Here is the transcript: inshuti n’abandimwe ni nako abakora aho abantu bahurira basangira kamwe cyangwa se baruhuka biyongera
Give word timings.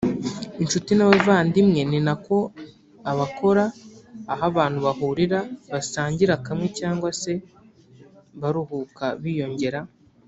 inshuti 0.63 0.91
n’abandimwe 0.95 1.81
ni 1.89 1.99
nako 2.05 2.37
abakora 3.11 3.63
aho 4.31 4.43
abantu 4.51 4.77
bahurira 4.85 5.39
basangira 5.71 6.33
kamwe 6.45 6.67
cyangwa 6.79 7.09
se 7.21 7.33
baruhuka 8.41 9.05
biyongera 9.23 9.81